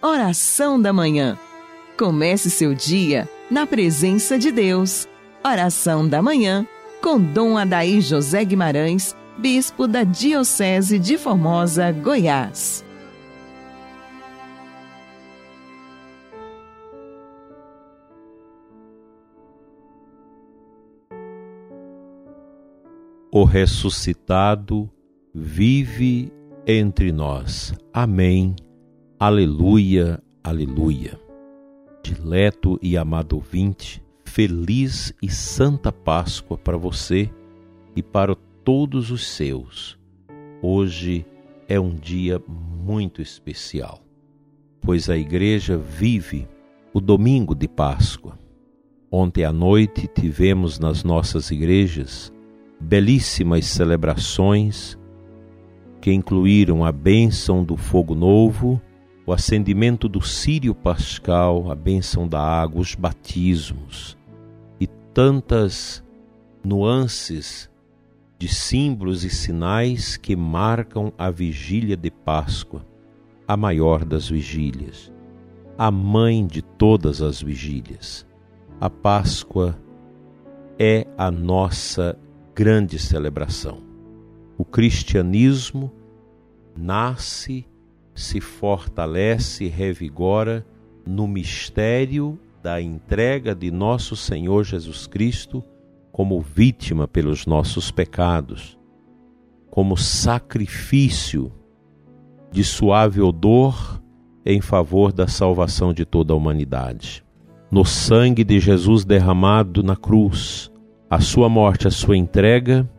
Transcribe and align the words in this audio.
Oração 0.00 0.80
da 0.80 0.92
Manhã. 0.92 1.36
Comece 1.98 2.50
seu 2.50 2.72
dia 2.72 3.28
na 3.50 3.66
presença 3.66 4.38
de 4.38 4.52
Deus. 4.52 5.08
Oração 5.44 6.08
da 6.08 6.22
Manhã 6.22 6.64
com 7.02 7.20
Dom 7.20 7.58
Adaí 7.58 8.00
José 8.00 8.44
Guimarães, 8.44 9.16
Bispo 9.36 9.88
da 9.88 10.04
Diocese 10.04 11.00
de 11.00 11.18
Formosa, 11.18 11.90
Goiás. 11.90 12.84
O 23.32 23.42
ressuscitado 23.42 24.88
vive 25.34 26.32
entre 26.64 27.10
nós. 27.10 27.74
Amém. 27.92 28.54
Aleluia, 29.20 30.22
aleluia. 30.44 31.18
Dileto 32.04 32.78
e 32.80 32.96
amado 32.96 33.32
ouvinte, 33.32 34.00
feliz 34.24 35.12
e 35.20 35.28
santa 35.28 35.90
Páscoa 35.90 36.56
para 36.56 36.76
você 36.76 37.28
e 37.96 38.02
para 38.02 38.36
todos 38.62 39.10
os 39.10 39.26
seus. 39.26 39.98
Hoje 40.62 41.26
é 41.66 41.80
um 41.80 41.96
dia 41.96 42.40
muito 42.46 43.20
especial, 43.20 44.04
pois 44.80 45.10
a 45.10 45.16
igreja 45.16 45.76
vive 45.76 46.46
o 46.94 47.00
domingo 47.00 47.56
de 47.56 47.66
Páscoa. 47.66 48.38
Ontem 49.10 49.42
à 49.42 49.52
noite 49.52 50.06
tivemos 50.06 50.78
nas 50.78 51.02
nossas 51.02 51.50
igrejas 51.50 52.32
belíssimas 52.78 53.66
celebrações 53.66 54.96
que 56.00 56.12
incluíram 56.12 56.84
a 56.84 56.92
bênção 56.92 57.64
do 57.64 57.76
fogo 57.76 58.14
novo 58.14 58.80
o 59.28 59.32
acendimento 59.34 60.08
do 60.08 60.22
círio 60.22 60.74
pascal, 60.74 61.70
a 61.70 61.74
bênção 61.74 62.26
da 62.26 62.40
água, 62.40 62.80
os 62.80 62.94
batismos 62.94 64.16
e 64.80 64.86
tantas 64.86 66.02
nuances 66.64 67.70
de 68.38 68.48
símbolos 68.48 69.24
e 69.24 69.28
sinais 69.28 70.16
que 70.16 70.34
marcam 70.34 71.12
a 71.18 71.30
vigília 71.30 71.94
de 71.94 72.10
Páscoa, 72.10 72.86
a 73.46 73.54
maior 73.54 74.02
das 74.02 74.30
vigílias, 74.30 75.12
a 75.76 75.90
mãe 75.90 76.46
de 76.46 76.62
todas 76.62 77.20
as 77.20 77.42
vigílias. 77.42 78.26
A 78.80 78.88
Páscoa 78.88 79.78
é 80.78 81.06
a 81.18 81.30
nossa 81.30 82.18
grande 82.54 82.98
celebração. 82.98 83.82
O 84.56 84.64
cristianismo 84.64 85.92
nasce 86.74 87.66
se 88.18 88.40
fortalece 88.40 89.66
e 89.66 89.68
revigora 89.68 90.66
no 91.06 91.28
mistério 91.28 92.36
da 92.60 92.82
entrega 92.82 93.54
de 93.54 93.70
nosso 93.70 94.16
Senhor 94.16 94.64
Jesus 94.64 95.06
Cristo 95.06 95.62
como 96.10 96.40
vítima 96.40 97.06
pelos 97.06 97.46
nossos 97.46 97.92
pecados, 97.92 98.76
como 99.70 99.96
sacrifício 99.96 101.52
de 102.50 102.64
suave 102.64 103.20
odor 103.20 104.02
em 104.44 104.60
favor 104.60 105.12
da 105.12 105.28
salvação 105.28 105.94
de 105.94 106.04
toda 106.04 106.32
a 106.32 106.36
humanidade. 106.36 107.24
No 107.70 107.84
sangue 107.84 108.42
de 108.42 108.58
Jesus 108.58 109.04
derramado 109.04 109.80
na 109.80 109.94
cruz, 109.94 110.72
a 111.08 111.20
sua 111.20 111.48
morte, 111.48 111.86
a 111.86 111.90
sua 111.90 112.16
entrega, 112.16 112.90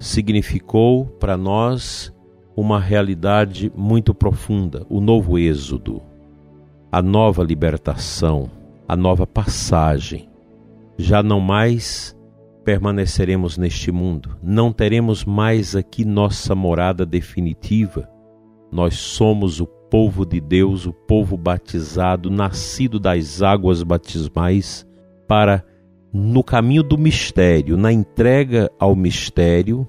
significou 0.00 1.06
para 1.06 1.36
nós 1.36 2.12
uma 2.56 2.78
realidade 2.78 3.72
muito 3.74 4.14
profunda, 4.14 4.84
o 4.88 5.00
novo 5.00 5.38
êxodo, 5.38 6.02
a 6.90 7.00
nova 7.00 7.42
libertação, 7.42 8.50
a 8.86 8.96
nova 8.96 9.26
passagem. 9.26 10.28
Já 10.96 11.22
não 11.22 11.40
mais 11.40 12.16
permaneceremos 12.64 13.56
neste 13.56 13.90
mundo, 13.90 14.36
não 14.42 14.72
teremos 14.72 15.24
mais 15.24 15.74
aqui 15.74 16.04
nossa 16.04 16.54
morada 16.54 17.06
definitiva. 17.06 18.08
Nós 18.70 18.94
somos 18.94 19.60
o 19.60 19.66
povo 19.66 20.24
de 20.24 20.40
Deus, 20.40 20.86
o 20.86 20.92
povo 20.92 21.36
batizado, 21.36 22.30
nascido 22.30 23.00
das 23.00 23.42
águas 23.42 23.82
batismais, 23.82 24.86
para, 25.26 25.64
no 26.12 26.44
caminho 26.44 26.82
do 26.82 26.96
mistério, 26.96 27.76
na 27.76 27.92
entrega 27.92 28.70
ao 28.78 28.94
mistério, 28.94 29.86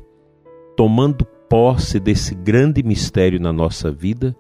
tomando 0.76 1.26
posse 1.52 2.00
desse 2.00 2.34
grande 2.34 2.82
mistério 2.82 3.38
na 3.38 3.52
nossa 3.52 3.92
vida, 3.92 4.34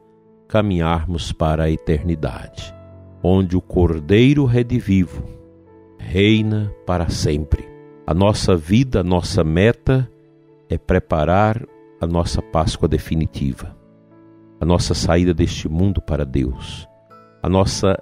caminharmos 0.47 1.33
para 1.33 1.65
a 1.65 1.69
eternidade, 1.69 2.73
onde 3.21 3.57
o 3.57 3.61
Cordeiro 3.61 4.45
redivivo 4.45 5.21
reina 5.97 6.73
para 6.85 7.09
sempre. 7.09 7.67
A 8.07 8.13
nossa 8.13 8.55
vida, 8.55 9.01
a 9.01 9.03
nossa 9.03 9.43
meta 9.43 10.09
é 10.69 10.77
preparar 10.77 11.61
a 11.99 12.07
nossa 12.07 12.41
Páscoa 12.41 12.87
definitiva, 12.87 13.75
a 14.57 14.65
nossa 14.65 14.93
saída 14.93 15.33
deste 15.33 15.67
mundo 15.67 16.01
para 16.01 16.23
Deus, 16.23 16.87
a 17.43 17.49
nossa 17.49 18.01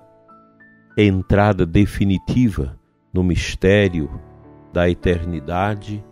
entrada 0.96 1.66
definitiva 1.66 2.78
no 3.12 3.24
mistério 3.24 4.08
da 4.72 4.88
eternidade 4.88 6.06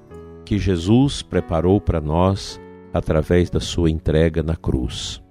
que 0.43 0.57
Jesus 0.57 1.21
preparou 1.21 1.79
para 1.79 2.01
nós 2.01 2.59
através 2.97 3.49
da 3.49 3.59
sua 3.59 3.89
entrega 3.89 4.41
na 4.43 4.55
cruz. 4.55 5.23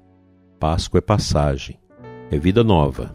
Páscoa 0.59 0.99
é 0.99 1.01
passagem, 1.01 1.79
é 2.31 2.39
vida 2.39 2.65
nova, 2.65 3.15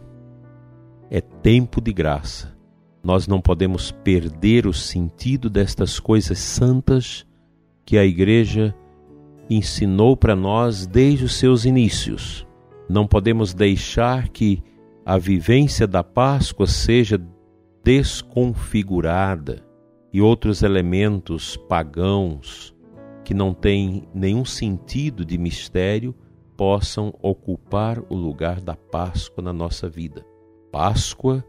é 1.10 1.20
tempo 1.20 1.80
de 1.80 1.92
graça. 1.92 2.56
Nós 3.02 3.26
não 3.26 3.40
podemos 3.40 3.90
perder 3.90 4.66
o 4.66 4.72
sentido 4.72 5.50
destas 5.50 5.98
coisas 5.98 6.38
santas 6.38 7.26
que 7.84 7.98
a 7.98 8.04
Igreja 8.04 8.74
ensinou 9.50 10.16
para 10.16 10.36
nós 10.36 10.86
desde 10.86 11.24
os 11.24 11.34
seus 11.34 11.64
inícios. 11.64 12.46
Não 12.88 13.06
podemos 13.06 13.52
deixar 13.52 14.28
que 14.28 14.62
a 15.04 15.18
vivência 15.18 15.86
da 15.86 16.04
Páscoa 16.04 16.66
seja 16.66 17.20
desconfigurada 17.82 19.64
e 20.12 20.20
outros 20.20 20.62
elementos 20.62 21.56
pagãos 21.56 22.71
que 23.24 23.34
não 23.34 23.54
têm 23.54 24.08
nenhum 24.14 24.44
sentido 24.44 25.24
de 25.24 25.38
mistério 25.38 26.14
possam 26.56 27.14
ocupar 27.22 27.98
o 28.08 28.14
lugar 28.14 28.60
da 28.60 28.76
Páscoa 28.76 29.42
na 29.42 29.52
nossa 29.52 29.88
vida. 29.88 30.24
Páscoa 30.70 31.44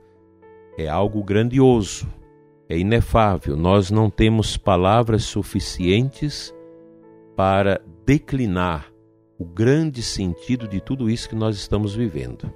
é 0.78 0.88
algo 0.88 1.24
grandioso, 1.24 2.08
é 2.70 2.78
inefável. 2.78 3.56
Nós 3.56 3.92
não 3.92 4.10
temos 4.10 4.58
palavras 4.58 5.24
suficientes 5.24 6.54
para 7.36 7.82
declinar 8.06 8.92
o 9.38 9.46
grande 9.46 10.02
sentido 10.02 10.68
de 10.68 10.80
tudo 10.80 11.10
isso 11.10 11.28
que 11.28 11.36
nós 11.36 11.58
estamos 11.58 11.96
vivendo. 11.96 12.52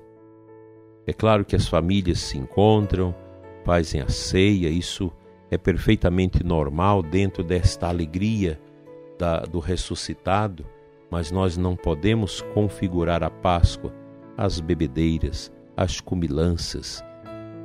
É 1.06 1.14
claro 1.14 1.46
que 1.46 1.56
as 1.56 1.68
famílias 1.68 2.20
se 2.20 2.38
encontram, 2.38 3.16
fazem 3.64 4.02
a 4.02 4.10
ceia, 4.10 4.70
isso 4.70 5.12
é 5.50 5.58
perfeitamente 5.58 6.44
normal 6.44 7.02
dentro 7.02 7.44
desta 7.44 7.88
alegria 7.88 8.60
da, 9.18 9.40
do 9.40 9.60
ressuscitado, 9.60 10.66
mas 11.10 11.32
nós 11.32 11.58
não 11.58 11.76
podemos 11.76 12.42
configurar 12.54 13.24
a 13.24 13.30
Páscoa 13.30 13.94
às 14.38 14.60
bebedeiras, 14.60 15.52
às 15.76 16.00
cumilanças, 16.00 17.04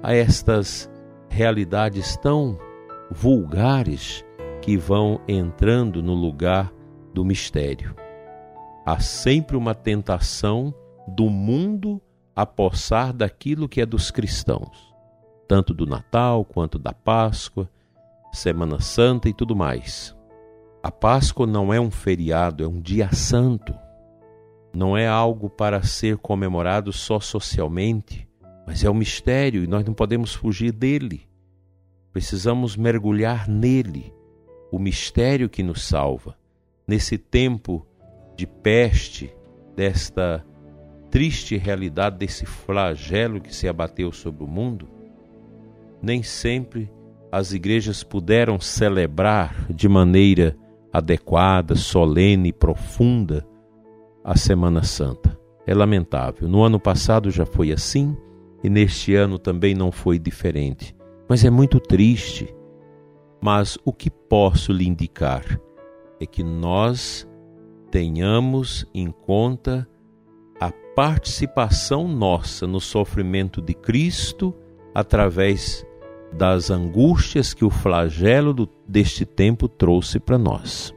a 0.02 0.14
estas 0.14 0.90
realidades 1.28 2.16
tão 2.16 2.58
vulgares 3.10 4.24
que 4.60 4.76
vão 4.76 5.20
entrando 5.26 6.02
no 6.02 6.14
lugar 6.14 6.72
do 7.12 7.24
mistério. 7.24 7.94
Há 8.86 9.00
sempre 9.00 9.56
uma 9.56 9.74
tentação 9.74 10.74
do 11.06 11.28
mundo 11.28 12.00
a 12.34 12.46
daquilo 13.12 13.68
que 13.68 13.80
é 13.80 13.86
dos 13.86 14.10
cristãos, 14.10 14.94
tanto 15.46 15.74
do 15.74 15.86
Natal 15.86 16.44
quanto 16.44 16.78
da 16.78 16.92
Páscoa, 16.92 17.68
Semana 18.32 18.80
Santa 18.80 19.28
e 19.28 19.34
tudo 19.34 19.54
mais. 19.54 20.16
A 20.82 20.90
Páscoa 20.90 21.46
não 21.46 21.72
é 21.72 21.80
um 21.80 21.92
feriado, 21.92 22.64
é 22.64 22.66
um 22.66 22.80
dia 22.80 23.12
santo. 23.12 23.72
Não 24.74 24.96
é 24.96 25.06
algo 25.06 25.48
para 25.48 25.80
ser 25.84 26.16
comemorado 26.16 26.92
só 26.92 27.20
socialmente, 27.20 28.28
mas 28.66 28.82
é 28.82 28.90
um 28.90 28.94
mistério 28.94 29.62
e 29.62 29.68
nós 29.68 29.84
não 29.84 29.94
podemos 29.94 30.34
fugir 30.34 30.72
dele. 30.72 31.28
Precisamos 32.12 32.76
mergulhar 32.76 33.48
nele, 33.48 34.12
o 34.72 34.78
mistério 34.78 35.48
que 35.48 35.62
nos 35.62 35.84
salva. 35.84 36.36
Nesse 36.88 37.16
tempo 37.16 37.86
de 38.34 38.44
peste, 38.44 39.32
desta 39.76 40.44
triste 41.12 41.56
realidade, 41.56 42.18
desse 42.18 42.44
flagelo 42.44 43.40
que 43.40 43.54
se 43.54 43.68
abateu 43.68 44.10
sobre 44.10 44.42
o 44.42 44.48
mundo, 44.48 44.88
nem 46.02 46.24
sempre 46.24 46.90
as 47.30 47.52
igrejas 47.52 48.02
puderam 48.02 48.58
celebrar 48.58 49.72
de 49.72 49.88
maneira 49.88 50.56
adequada, 50.92 51.74
solene, 51.74 52.52
profunda 52.52 53.46
a 54.22 54.36
Semana 54.36 54.82
Santa. 54.82 55.38
é 55.66 55.74
lamentável. 55.74 56.48
No 56.48 56.62
ano 56.62 56.78
passado 56.78 57.30
já 57.30 57.46
foi 57.46 57.72
assim 57.72 58.16
e 58.62 58.68
neste 58.68 59.14
ano 59.14 59.38
também 59.38 59.74
não 59.74 59.90
foi 59.92 60.18
diferente. 60.18 60.94
Mas 61.28 61.44
é 61.44 61.50
muito 61.50 61.80
triste. 61.80 62.54
Mas 63.40 63.78
o 63.84 63.92
que 63.92 64.10
posso 64.10 64.72
lhe 64.72 64.86
indicar 64.86 65.44
é 66.20 66.26
que 66.26 66.42
nós 66.42 67.28
tenhamos 67.90 68.86
em 68.94 69.10
conta 69.10 69.88
a 70.60 70.70
participação 70.94 72.06
nossa 72.06 72.66
no 72.66 72.80
sofrimento 72.80 73.60
de 73.60 73.74
Cristo 73.74 74.54
através 74.94 75.86
das 76.32 76.70
angústias 76.70 77.52
que 77.54 77.64
o 77.64 77.70
flagelo 77.70 78.52
do, 78.52 78.68
deste 78.88 79.24
tempo 79.24 79.68
trouxe 79.68 80.18
para 80.18 80.38
nós. 80.38 80.92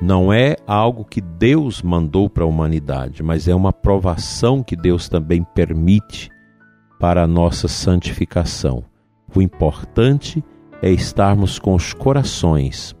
Não 0.00 0.32
é 0.32 0.56
algo 0.66 1.04
que 1.04 1.20
Deus 1.20 1.82
mandou 1.82 2.30
para 2.30 2.44
a 2.44 2.46
humanidade, 2.46 3.22
mas 3.22 3.48
é 3.48 3.54
uma 3.54 3.72
provação 3.72 4.62
que 4.62 4.76
Deus 4.76 5.08
também 5.08 5.42
permite 5.42 6.30
para 7.00 7.24
a 7.24 7.26
nossa 7.26 7.66
santificação. 7.66 8.84
O 9.34 9.42
importante 9.42 10.42
é 10.80 10.90
estarmos 10.90 11.58
com 11.58 11.74
os 11.74 11.92
corações 11.92 12.96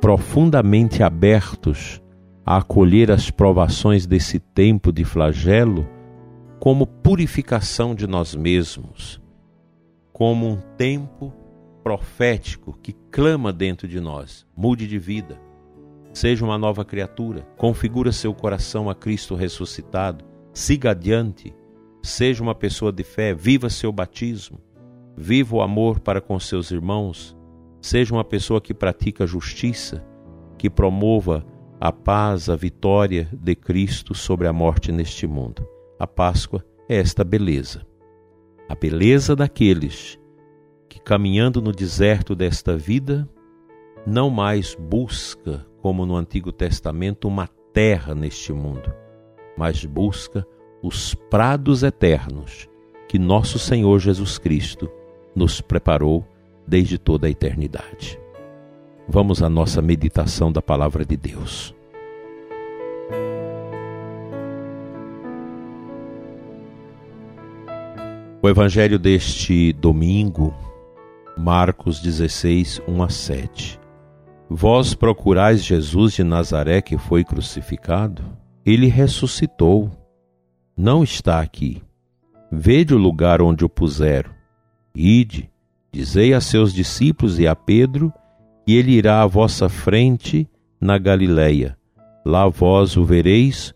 profundamente 0.00 1.02
abertos 1.02 2.00
a 2.46 2.58
acolher 2.58 3.10
as 3.10 3.30
provações 3.30 4.06
desse 4.06 4.38
tempo 4.38 4.92
de 4.92 5.04
flagelo 5.04 5.86
como 6.58 6.86
purificação 6.86 7.94
de 7.94 8.06
nós 8.06 8.34
mesmos, 8.34 9.20
como 10.18 10.46
um 10.46 10.56
tempo 10.76 11.32
profético 11.82 12.78
que 12.82 12.92
clama 12.92 13.52
dentro 13.52 13.88
de 13.88 13.98
nós: 14.00 14.46
mude 14.54 14.86
de 14.86 14.98
vida 14.98 15.48
Seja 16.12 16.44
uma 16.44 16.58
nova 16.58 16.84
criatura, 16.84 17.46
configura 17.56 18.10
seu 18.10 18.34
coração 18.34 18.90
a 18.90 18.94
Cristo 18.94 19.36
ressuscitado, 19.36 20.24
siga 20.52 20.90
adiante, 20.90 21.54
seja 22.02 22.42
uma 22.42 22.56
pessoa 22.56 22.90
de 22.90 23.04
fé, 23.04 23.32
viva 23.32 23.70
seu 23.70 23.92
batismo, 23.92 24.60
viva 25.16 25.56
o 25.56 25.62
amor 25.62 26.00
para 26.00 26.20
com 26.20 26.36
seus 26.40 26.72
irmãos, 26.72 27.36
seja 27.80 28.12
uma 28.12 28.24
pessoa 28.24 28.60
que 28.60 28.74
pratica 28.74 29.28
justiça, 29.28 30.04
que 30.58 30.68
promova 30.68 31.46
a 31.80 31.92
paz, 31.92 32.48
a 32.48 32.56
vitória 32.56 33.28
de 33.32 33.54
Cristo 33.54 34.12
sobre 34.12 34.48
a 34.48 34.52
morte 34.52 34.90
neste 34.90 35.24
mundo. 35.24 35.68
A 36.00 36.06
Páscoa 36.06 36.64
é 36.88 36.96
esta 36.96 37.22
beleza. 37.22 37.87
A 38.68 38.74
beleza 38.74 39.34
daqueles 39.34 40.18
que, 40.88 41.00
caminhando 41.00 41.62
no 41.62 41.72
deserto 41.72 42.34
desta 42.34 42.76
vida, 42.76 43.28
não 44.06 44.30
mais 44.30 44.74
busca 44.74 45.66
como 45.80 46.04
no 46.04 46.16
Antigo 46.16 46.52
Testamento, 46.52 47.28
uma 47.28 47.48
terra 47.72 48.14
neste 48.14 48.52
mundo, 48.52 48.92
mas 49.56 49.84
busca 49.84 50.46
os 50.82 51.14
prados 51.14 51.82
eternos 51.82 52.68
que 53.08 53.18
nosso 53.18 53.58
Senhor 53.58 53.98
Jesus 53.98 54.38
Cristo 54.38 54.90
nos 55.34 55.60
preparou 55.60 56.26
desde 56.66 56.98
toda 56.98 57.26
a 57.26 57.30
eternidade. 57.30 58.20
Vamos 59.08 59.42
à 59.42 59.48
nossa 59.48 59.80
meditação 59.80 60.52
da 60.52 60.60
palavra 60.60 61.04
de 61.04 61.16
Deus. 61.16 61.74
O 68.40 68.48
evangelho 68.48 69.00
deste 69.00 69.72
domingo, 69.72 70.54
Marcos 71.36 72.00
16, 72.00 72.80
1 72.86 73.02
a 73.02 73.08
7. 73.08 73.80
Vós 74.48 74.94
procurais 74.94 75.64
Jesus 75.64 76.12
de 76.12 76.22
Nazaré 76.22 76.80
que 76.80 76.96
foi 76.96 77.24
crucificado? 77.24 78.22
Ele 78.64 78.86
ressuscitou. 78.86 79.90
Não 80.76 81.02
está 81.02 81.40
aqui. 81.40 81.82
Vede 82.50 82.94
o 82.94 82.98
lugar 82.98 83.42
onde 83.42 83.64
o 83.64 83.68
puseram. 83.68 84.30
Ide, 84.94 85.50
dizei 85.90 86.32
a 86.32 86.40
seus 86.40 86.72
discípulos 86.72 87.40
e 87.40 87.46
a 87.48 87.56
Pedro 87.56 88.12
que 88.64 88.72
ele 88.72 88.92
irá 88.92 89.20
à 89.22 89.26
vossa 89.26 89.68
frente 89.68 90.48
na 90.80 90.96
Galileia. 90.96 91.76
Lá 92.24 92.46
vós 92.46 92.96
o 92.96 93.04
vereis, 93.04 93.74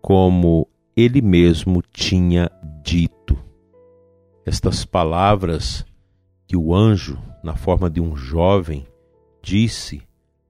como 0.00 0.66
ele 0.96 1.20
mesmo 1.20 1.82
tinha 1.92 2.50
dito. 2.82 3.17
Estas 4.48 4.82
palavras 4.82 5.84
que 6.46 6.56
o 6.56 6.74
anjo, 6.74 7.18
na 7.44 7.54
forma 7.54 7.90
de 7.90 8.00
um 8.00 8.16
jovem, 8.16 8.86
disse 9.42 10.00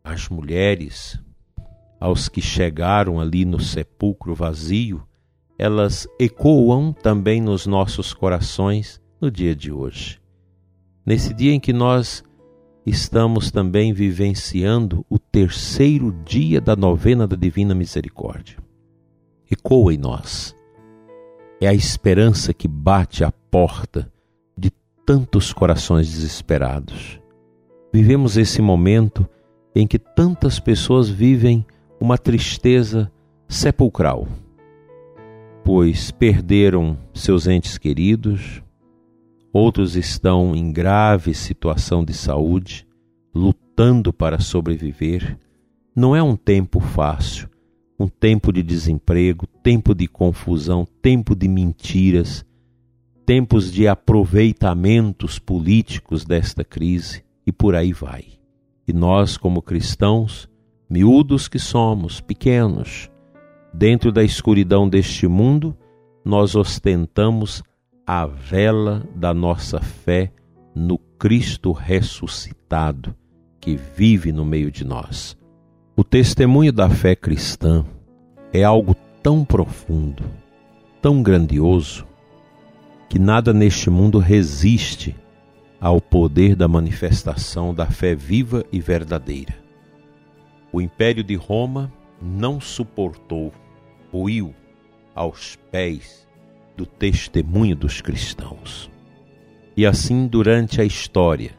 às 0.05 0.29
mulheres, 0.29 1.21
aos 1.99 2.29
que 2.29 2.41
chegaram 2.41 3.19
ali 3.19 3.45
no 3.45 3.59
sepulcro 3.59 4.37
vazio, 4.37 5.03
elas 5.59 6.07
ecoam 6.17 6.93
também 6.93 7.41
nos 7.41 7.67
nossos 7.67 8.15
corações 8.15 9.03
no 9.21 9.33
dia 9.33 9.53
de 9.53 9.73
hoje. 9.73 10.21
Nesse 11.05 11.35
dia 11.35 11.53
em 11.53 11.59
que 11.59 11.73
nós 11.73 12.23
estamos 12.87 13.51
também 13.51 13.93
vivenciando 13.93 15.05
o 15.11 15.19
terceiro 15.19 16.13
dia 16.25 16.61
da 16.61 16.77
novena 16.77 17.27
da 17.27 17.35
Divina 17.35 17.75
Misericórdia. 17.75 18.59
Ecoa 19.51 19.93
em 19.93 19.99
nós. 19.99 20.57
É 21.61 21.67
a 21.67 21.75
esperança 21.75 22.55
que 22.55 22.69
bate 22.69 23.25
à 23.25 23.33
porta 23.33 24.11
de 24.57 24.71
tantos 25.05 25.53
corações 25.53 26.09
desesperados. 26.09 27.21
Vivemos 27.93 28.37
esse 28.37 28.63
momento 28.63 29.29
em 29.75 29.87
que 29.87 29.99
tantas 29.99 30.61
pessoas 30.61 31.09
vivem 31.09 31.67
uma 32.01 32.17
tristeza 32.17 33.11
sepulcral, 33.49 34.29
pois 35.65 36.11
perderam 36.11 36.97
seus 37.13 37.47
entes 37.47 37.77
queridos, 37.77 38.63
outros 39.53 39.97
estão 39.97 40.55
em 40.55 40.71
grave 40.71 41.35
situação 41.35 42.05
de 42.05 42.15
saúde, 42.15 42.87
lutando 43.35 44.13
para 44.13 44.39
sobreviver. 44.39 45.37
Não 45.95 46.15
é 46.15 46.23
um 46.23 46.37
tempo 46.37 46.79
fácil, 46.79 47.48
um 47.99 48.07
tempo 48.07 48.53
de 48.53 48.63
desemprego, 48.63 49.47
tempo 49.63 49.95
de 49.95 50.07
confusão, 50.07 50.87
tempo 51.03 51.35
de 51.35 51.49
mentiras, 51.49 52.45
tempos 53.27 53.73
de 53.73 53.89
aproveitamentos 53.89 55.39
políticos 55.39 56.25
desta 56.25 56.65
crise 56.65 57.25
e 57.47 57.51
por 57.53 57.75
aí 57.75 57.93
vai. 57.93 58.25
E 58.87 58.93
nós, 58.93 59.37
como 59.37 59.61
cristãos, 59.61 60.49
miúdos 60.89 61.49
que 61.49 61.59
somos, 61.59 62.21
pequenos, 62.21 63.11
dentro 63.75 64.13
da 64.13 64.23
escuridão 64.23 64.89
deste 64.89 65.27
mundo, 65.27 65.77
nós 66.25 66.55
ostentamos 66.55 67.63
a 68.07 68.25
vela 68.27 69.07
da 69.15 69.35
nossa 69.35 69.81
fé 69.81 70.33
no 70.75 70.99
Cristo 71.19 71.73
ressuscitado 71.73 73.15
que 73.61 73.77
vive 73.77 74.33
no 74.33 74.45
meio 74.45 74.71
de 74.71 74.85
nós. 74.85 75.37
O 75.97 76.05
testemunho 76.05 76.73
da 76.73 76.89
fé 76.89 77.17
cristã 77.17 77.85
é 78.53 78.65
algo 78.65 78.95
tão 79.23 79.45
profundo, 79.45 80.25
tão 81.03 81.23
grandioso, 81.23 82.07
que 83.09 83.19
nada 83.19 83.53
neste 83.53 83.91
mundo 83.91 84.19
resiste 84.19 85.15
ao 85.81 86.01
poder 86.01 86.57
da 86.57 86.67
manifestação 86.67 87.73
da 87.73 87.87
fé 87.87 88.15
viva 88.15 88.65
e 88.73 88.81
verdadeira. 88.81 89.55
O 90.73 90.81
Império 90.81 91.23
de 91.23 91.35
Roma 91.35 91.93
não 92.21 92.61
suportou, 92.61 93.53
ruiu 94.13 94.55
aos 95.15 95.57
pés 95.71 96.27
do 96.77 96.85
testemunho 96.85 97.77
dos 97.77 98.01
cristãos. 98.01 98.91
E 99.77 99.87
assim, 99.87 100.27
durante 100.27 100.81
a 100.81 100.85
história, 100.85 101.53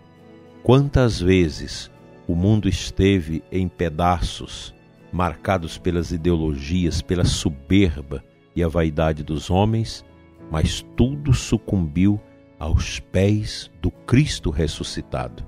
quantas 0.63 1.19
vezes 1.19 1.89
o 2.27 2.36
mundo 2.36 2.67
esteve 2.67 3.43
em 3.51 3.67
pedaços, 3.67 4.74
marcados 5.12 5.78
pelas 5.78 6.12
ideologias, 6.12 7.01
pela 7.01 7.25
soberba 7.25 8.24
e 8.56 8.63
a 8.63 8.68
vaidade 8.68 9.24
dos 9.24 9.50
homens, 9.50 10.06
mas 10.51 10.86
tudo 10.96 11.34
sucumbiu 11.34 12.20
aos 12.58 13.00
pés 13.00 13.72
do 13.82 13.89
Cristo 13.89 14.50
ressuscitado. 14.50 15.46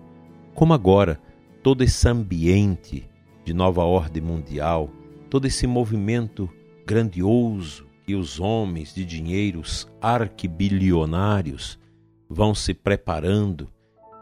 Como 0.56 0.74
agora, 0.74 1.20
todo 1.62 1.84
esse 1.84 2.08
ambiente 2.08 3.10
de 3.44 3.54
nova 3.54 3.84
ordem 3.84 4.22
mundial, 4.22 4.90
todo 5.30 5.46
esse 5.46 5.68
movimento 5.68 6.50
grandioso 6.86 7.86
que 8.06 8.16
os 8.16 8.40
homens 8.40 8.94
de 8.94 9.06
dinheiros 9.06 9.88
arquibilionários 10.02 11.80
vão 12.30 12.56
se 12.56 12.74
preparando 12.74 13.70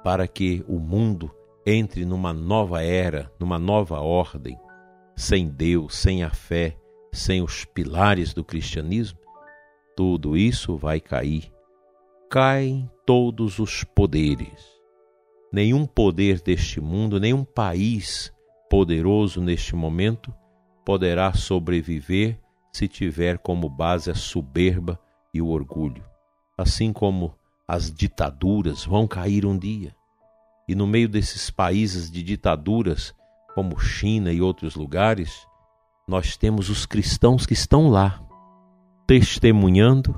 para 0.03 0.27
que 0.27 0.63
o 0.67 0.79
mundo 0.79 1.31
entre 1.65 2.05
numa 2.05 2.33
nova 2.33 2.81
era, 2.81 3.31
numa 3.39 3.59
nova 3.59 3.99
ordem, 3.99 4.57
sem 5.19 5.47
Deus, 5.47 5.95
sem 5.95 6.23
a 6.23 6.29
fé, 6.29 6.77
sem 7.11 7.41
os 7.41 7.65
pilares 7.65 8.33
do 8.33 8.43
cristianismo, 8.43 9.19
tudo 9.95 10.37
isso 10.37 10.77
vai 10.77 10.99
cair 10.99 11.51
caem 12.29 12.89
todos 13.07 13.57
os 13.57 13.83
poderes. 13.83 14.63
Nenhum 15.51 15.87
poder 15.87 16.39
deste 16.39 16.79
mundo, 16.79 17.19
nenhum 17.19 17.43
país 17.43 18.31
poderoso 18.69 19.41
neste 19.41 19.75
momento 19.75 20.31
poderá 20.85 21.33
sobreviver 21.33 22.39
se 22.71 22.87
tiver 22.87 23.39
como 23.39 23.67
base 23.67 24.11
a 24.11 24.15
soberba 24.15 24.99
e 25.33 25.41
o 25.41 25.47
orgulho. 25.47 26.05
Assim 26.55 26.93
como 26.93 27.33
as 27.67 27.91
ditaduras 27.91 28.85
vão 28.85 29.07
cair 29.07 29.43
um 29.43 29.57
dia. 29.57 29.95
E 30.67 30.75
no 30.75 30.85
meio 30.85 31.09
desses 31.09 31.49
países 31.49 32.11
de 32.11 32.21
ditaduras, 32.21 33.11
como 33.59 33.77
China 33.77 34.31
e 34.31 34.41
outros 34.41 34.75
lugares, 34.75 35.45
nós 36.07 36.37
temos 36.37 36.69
os 36.69 36.85
cristãos 36.85 37.45
que 37.45 37.51
estão 37.51 37.89
lá, 37.89 38.23
testemunhando 39.05 40.17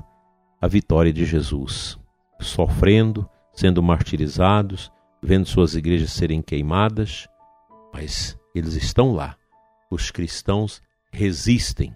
a 0.60 0.68
vitória 0.68 1.12
de 1.12 1.24
Jesus, 1.24 1.98
sofrendo, 2.40 3.28
sendo 3.52 3.82
martirizados, 3.82 4.92
vendo 5.20 5.48
suas 5.48 5.74
igrejas 5.74 6.12
serem 6.12 6.40
queimadas, 6.40 7.26
mas 7.92 8.38
eles 8.54 8.74
estão 8.74 9.12
lá. 9.12 9.36
Os 9.90 10.12
cristãos 10.12 10.80
resistem, 11.12 11.92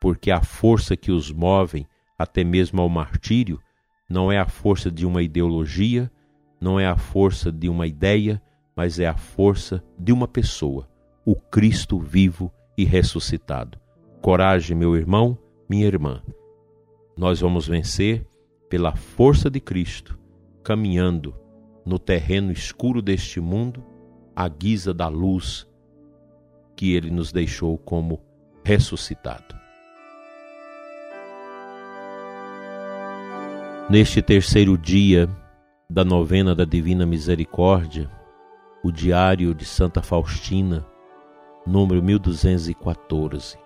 porque 0.00 0.32
a 0.32 0.42
força 0.42 0.96
que 0.96 1.12
os 1.12 1.30
move 1.30 1.86
até 2.18 2.42
mesmo 2.42 2.82
ao 2.82 2.88
martírio 2.88 3.60
não 4.10 4.32
é 4.32 4.38
a 4.40 4.48
força 4.48 4.90
de 4.90 5.06
uma 5.06 5.22
ideologia, 5.22 6.10
não 6.60 6.80
é 6.80 6.88
a 6.88 6.96
força 6.96 7.52
de 7.52 7.68
uma 7.68 7.86
ideia, 7.86 8.42
mas 8.76 9.00
é 9.00 9.06
a 9.06 9.16
força 9.16 9.82
de 9.98 10.12
uma 10.12 10.28
pessoa, 10.28 10.86
o 11.24 11.34
Cristo 11.34 11.98
vivo 11.98 12.52
e 12.76 12.84
ressuscitado. 12.84 13.78
Coragem, 14.20 14.76
meu 14.76 14.94
irmão, 14.94 15.38
minha 15.68 15.86
irmã. 15.86 16.22
Nós 17.16 17.40
vamos 17.40 17.66
vencer 17.66 18.26
pela 18.68 18.94
força 18.94 19.48
de 19.48 19.60
Cristo, 19.60 20.18
caminhando 20.62 21.34
no 21.86 21.98
terreno 21.98 22.52
escuro 22.52 23.00
deste 23.00 23.40
mundo, 23.40 23.82
à 24.34 24.46
guisa 24.48 24.92
da 24.92 25.08
luz 25.08 25.66
que 26.76 26.92
ele 26.92 27.10
nos 27.10 27.32
deixou 27.32 27.78
como 27.78 28.20
ressuscitado. 28.62 29.56
Neste 33.88 34.20
terceiro 34.20 34.76
dia 34.76 35.30
da 35.88 36.04
novena 36.04 36.54
da 36.54 36.64
Divina 36.64 37.06
Misericórdia, 37.06 38.10
o 38.86 38.92
Diário 38.92 39.52
de 39.52 39.64
Santa 39.64 40.00
Faustina, 40.00 40.86
número 41.66 42.00
1214. 42.00 43.58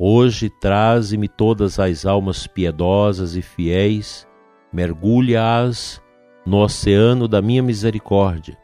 Hoje 0.00 0.48
traze-me 0.48 1.28
todas 1.28 1.78
as 1.78 2.06
almas 2.06 2.46
piedosas 2.46 3.36
e 3.36 3.42
fiéis, 3.42 4.26
mergulha-as 4.72 6.02
no 6.46 6.56
oceano 6.62 7.28
da 7.28 7.42
minha 7.42 7.62
misericórdia. 7.62 8.56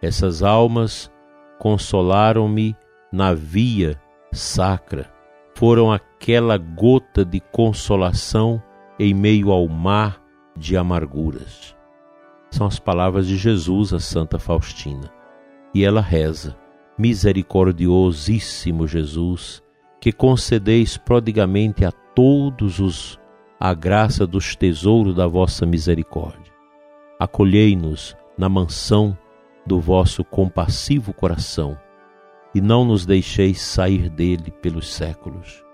Essas 0.00 0.40
almas 0.40 1.10
consolaram-me 1.58 2.76
na 3.12 3.34
via 3.34 4.00
sacra, 4.32 5.12
foram 5.56 5.92
aquela 5.92 6.56
gota 6.56 7.24
de 7.24 7.40
consolação 7.40 8.62
em 9.00 9.12
meio 9.12 9.50
ao 9.50 9.66
mar 9.66 10.22
de 10.56 10.76
amarguras. 10.76 11.76
São 12.52 12.68
as 12.68 12.78
palavras 12.78 13.26
de 13.26 13.36
Jesus 13.36 13.92
a 13.92 13.98
Santa 13.98 14.38
Faustina. 14.38 15.23
E 15.74 15.84
ela 15.84 16.00
reza: 16.00 16.56
Misericordiosíssimo 16.96 18.86
Jesus, 18.86 19.62
que 20.00 20.12
concedeis 20.12 20.96
prodigamente 20.96 21.84
a 21.84 21.90
todos 21.90 22.78
os 22.78 23.18
a 23.58 23.72
graça 23.72 24.26
dos 24.26 24.54
tesouros 24.54 25.14
da 25.14 25.26
vossa 25.26 25.64
misericórdia. 25.64 26.52
Acolhei-nos 27.18 28.16
na 28.36 28.48
mansão 28.48 29.16
do 29.66 29.80
vosso 29.80 30.22
compassivo 30.22 31.12
coração 31.14 31.78
e 32.54 32.60
não 32.60 32.84
nos 32.84 33.06
deixeis 33.06 33.60
sair 33.60 34.10
dele 34.10 34.50
pelos 34.60 34.92
séculos. 34.92 35.64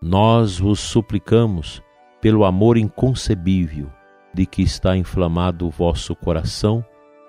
Nós 0.00 0.58
vos 0.58 0.80
suplicamos, 0.80 1.82
pelo 2.20 2.44
amor 2.44 2.76
inconcebível 2.76 3.90
de 4.32 4.46
que 4.46 4.62
está 4.62 4.96
inflamado 4.96 5.66
o 5.66 5.70
vosso 5.70 6.14
coração 6.16 6.84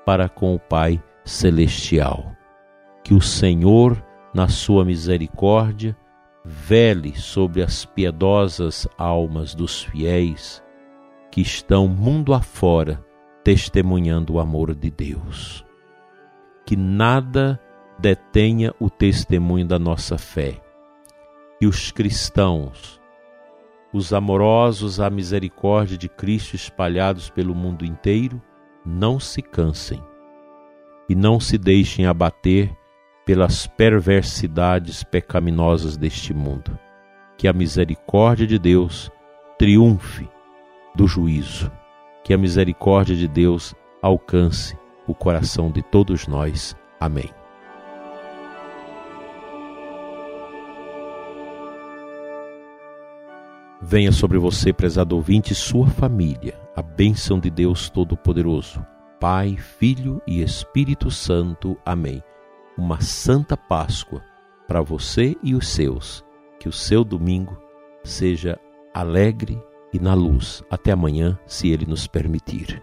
para 0.05 0.29
com 0.29 0.55
o 0.55 0.59
Pai 0.59 1.03
Celestial 1.29 2.36
que 3.03 3.13
o 3.13 3.21
Senhor, 3.21 4.03
na 4.33 4.48
sua 4.48 4.83
misericórdia, 4.83 5.95
vele 6.43 7.15
sobre 7.15 7.62
as 7.62 7.86
piedosas 7.86 8.88
almas 8.98 9.53
dos 9.53 9.83
fiéis 9.83 10.63
que 11.29 11.39
estão 11.39 11.88
mundo 11.88 12.33
afora 12.33 13.05
testemunhando 13.43 14.33
o 14.33 14.39
amor 14.39 14.74
de 14.74 14.89
Deus. 14.89 15.63
Que 16.65 16.75
nada 16.75 17.59
detenha 18.00 18.74
o 18.79 18.89
testemunho 18.89 19.67
da 19.67 19.77
nossa 19.77 20.17
fé. 20.17 20.59
E 21.62 21.67
os 21.67 21.91
cristãos, 21.91 23.00
os 23.93 24.13
amorosos 24.13 25.00
à 25.00 25.12
misericórdia 25.12 25.95
de 25.95 26.09
Cristo 26.09 26.55
espalhados 26.55 27.29
pelo 27.29 27.53
mundo 27.53 27.86
inteiro, 27.86 28.41
não 28.83 29.19
se 29.19 29.43
cansem 29.43 30.08
e 31.09 31.15
não 31.15 31.39
se 31.39 31.57
deixem 31.57 32.05
abater 32.05 32.71
pelas 33.25 33.67
perversidades 33.67 35.03
pecaminosas 35.03 35.97
deste 35.97 36.33
mundo. 36.33 36.77
Que 37.35 37.47
a 37.47 37.53
misericórdia 37.53 38.45
de 38.45 38.59
Deus 38.59 39.11
triunfe 39.57 40.29
do 40.95 41.07
juízo. 41.07 41.71
Que 42.23 42.33
a 42.33 42.37
misericórdia 42.37 43.15
de 43.15 43.27
Deus 43.27 43.73
alcance 44.01 44.77
o 45.07 45.15
coração 45.15 45.71
de 45.71 45.81
todos 45.81 46.27
nós. 46.27 46.75
Amém. 46.99 47.29
Venha 53.81 54.11
sobre 54.11 54.37
você, 54.37 54.73
prezado 54.73 55.15
ouvinte, 55.15 55.53
e 55.53 55.55
sua 55.55 55.87
família, 55.87 56.59
a 56.75 56.81
bênção 56.81 57.39
de 57.39 57.49
Deus 57.49 57.89
Todo-Poderoso, 57.89 58.85
Pai, 59.19 59.57
Filho 59.57 60.21
e 60.25 60.41
Espírito 60.41 61.11
Santo. 61.11 61.77
Amém 61.85 62.23
uma 62.79 63.01
santa 63.01 63.57
Páscoa 63.57 64.23
para 64.65 64.81
você 64.81 65.35
e 65.43 65.53
os 65.53 65.67
seus. 65.67 66.23
Que 66.59 66.69
o 66.69 66.71
seu 66.71 67.03
domingo 67.03 67.57
seja 68.03 68.57
alegre 68.93 69.61
e 69.93 69.99
na 69.99 70.13
luz. 70.13 70.63
Até 70.69 70.91
amanhã, 70.91 71.38
se 71.45 71.69
Ele 71.69 71.85
nos 71.85 72.07
permitir. 72.07 72.81